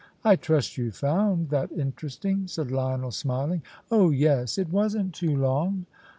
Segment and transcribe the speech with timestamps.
[0.23, 3.61] "I trust you found that interesting," said Lionel, smiling.
[3.91, 5.85] "Oh yes it wasn't too long."